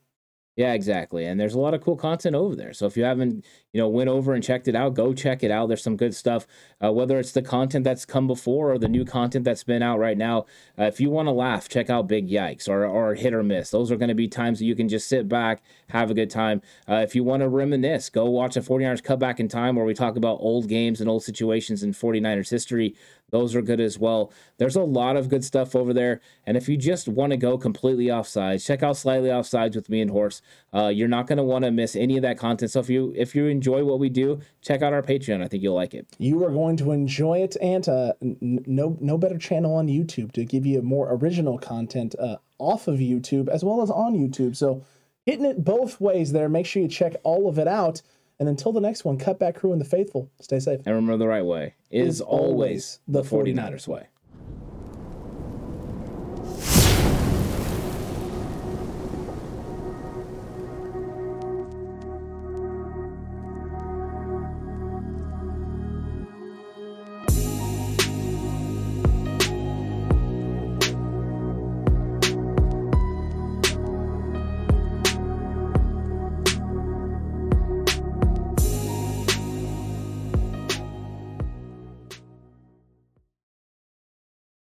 Yeah, 0.57 0.73
exactly. 0.73 1.25
And 1.25 1.39
there's 1.39 1.53
a 1.53 1.59
lot 1.59 1.73
of 1.73 1.81
cool 1.81 1.95
content 1.95 2.35
over 2.35 2.57
there. 2.57 2.73
So 2.73 2.85
if 2.85 2.97
you 2.97 3.05
haven't, 3.05 3.45
you 3.71 3.79
know, 3.79 3.87
went 3.87 4.09
over 4.09 4.33
and 4.33 4.43
checked 4.43 4.67
it 4.67 4.75
out, 4.75 4.93
go 4.93 5.13
check 5.13 5.43
it 5.43 5.49
out. 5.49 5.67
There's 5.67 5.81
some 5.81 5.95
good 5.95 6.13
stuff. 6.13 6.45
Uh, 6.83 6.91
whether 6.91 7.17
it's 7.19 7.31
the 7.31 7.41
content 7.41 7.85
that's 7.85 8.03
come 8.03 8.27
before 8.27 8.73
or 8.73 8.77
the 8.77 8.89
new 8.89 9.05
content 9.05 9.45
that's 9.45 9.63
been 9.63 9.81
out 9.81 9.97
right 9.97 10.17
now. 10.17 10.45
Uh, 10.77 10.83
if 10.83 10.99
you 10.99 11.09
want 11.09 11.29
to 11.29 11.31
laugh, 11.31 11.69
check 11.69 11.89
out 11.89 12.09
Big 12.09 12.29
Yikes 12.29 12.67
or 12.67 12.85
or 12.85 13.15
Hit 13.15 13.33
or 13.33 13.43
Miss. 13.43 13.69
Those 13.71 13.91
are 13.91 13.95
going 13.95 14.09
to 14.09 14.15
be 14.15 14.27
times 14.27 14.59
that 14.59 14.65
you 14.65 14.75
can 14.75 14.89
just 14.89 15.07
sit 15.07 15.29
back, 15.29 15.63
have 15.89 16.11
a 16.11 16.13
good 16.13 16.29
time. 16.29 16.61
Uh, 16.87 16.95
if 16.95 17.15
you 17.15 17.23
want 17.23 17.41
to 17.43 17.47
reminisce, 17.47 18.09
go 18.09 18.29
watch 18.29 18.57
a 18.57 18.61
49ers 18.61 19.01
Cut 19.01 19.19
Back 19.19 19.39
in 19.39 19.47
Time 19.47 19.77
where 19.77 19.85
we 19.85 19.93
talk 19.93 20.17
about 20.17 20.39
old 20.41 20.67
games 20.67 20.99
and 20.99 21.09
old 21.09 21.23
situations 21.23 21.81
in 21.81 21.93
49ers 21.93 22.49
history. 22.49 22.93
Those 23.31 23.55
are 23.55 23.61
good 23.61 23.79
as 23.79 23.97
well. 23.97 24.31
There's 24.57 24.75
a 24.75 24.83
lot 24.83 25.15
of 25.15 25.29
good 25.29 25.43
stuff 25.43 25.75
over 25.75 25.93
there. 25.93 26.21
And 26.45 26.55
if 26.55 26.69
you 26.69 26.77
just 26.77 27.07
want 27.07 27.31
to 27.31 27.37
go 27.37 27.57
completely 27.57 28.05
offsides, 28.05 28.65
check 28.65 28.83
out 28.83 28.97
Slightly 28.97 29.29
Offsides 29.29 29.75
with 29.75 29.89
me 29.89 30.01
and 30.01 30.11
Horse. 30.11 30.41
Uh, 30.73 30.87
you're 30.87 31.07
not 31.07 31.27
going 31.27 31.37
to 31.37 31.43
want 31.43 31.65
to 31.65 31.71
miss 31.71 31.95
any 31.95 32.17
of 32.17 32.21
that 32.21 32.37
content. 32.37 32.71
So 32.71 32.79
if 32.79 32.89
you 32.89 33.13
if 33.15 33.33
you 33.33 33.47
enjoy 33.47 33.83
what 33.83 33.99
we 33.99 34.09
do, 34.09 34.39
check 34.61 34.81
out 34.81 34.93
our 34.93 35.01
Patreon. 35.01 35.43
I 35.43 35.47
think 35.47 35.63
you'll 35.63 35.75
like 35.75 35.93
it. 35.93 36.07
You 36.19 36.43
are 36.45 36.51
going 36.51 36.77
to 36.77 36.91
enjoy 36.91 37.39
it, 37.39 37.55
and 37.61 37.87
uh, 37.87 38.13
n- 38.21 38.63
no 38.67 38.97
no 38.99 39.17
better 39.17 39.37
channel 39.37 39.75
on 39.75 39.87
YouTube 39.87 40.33
to 40.33 40.45
give 40.45 40.65
you 40.65 40.81
more 40.81 41.11
original 41.13 41.57
content 41.57 42.15
uh, 42.19 42.37
off 42.59 42.87
of 42.87 42.99
YouTube 42.99 43.47
as 43.49 43.63
well 43.63 43.81
as 43.81 43.89
on 43.89 44.13
YouTube. 44.13 44.55
So 44.55 44.83
hitting 45.25 45.45
it 45.45 45.63
both 45.63 46.01
ways 46.01 46.31
there. 46.31 46.49
Make 46.49 46.65
sure 46.65 46.81
you 46.81 46.87
check 46.87 47.15
all 47.23 47.47
of 47.47 47.57
it 47.57 47.67
out. 47.67 48.01
And 48.41 48.49
until 48.49 48.71
the 48.71 48.81
next 48.81 49.05
one, 49.05 49.19
cut 49.19 49.37
back 49.37 49.53
Crew 49.53 49.71
and 49.71 49.79
the 49.79 49.85
Faithful, 49.85 50.31
stay 50.41 50.59
safe. 50.59 50.79
And 50.83 50.95
remember 50.95 51.15
the 51.15 51.27
right 51.27 51.45
way 51.45 51.75
is, 51.91 52.21
always 52.21 52.97
the 53.07 53.21
49ers 53.21 53.87
way. 53.87 54.07